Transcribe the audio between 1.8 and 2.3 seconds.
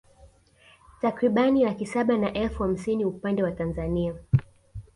saba